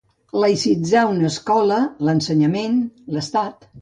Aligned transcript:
Laïcitzar 0.43 1.03
una 1.11 1.29
escola, 1.33 1.77
l'ensenyament, 2.09 2.81
l'estat. 3.19 3.69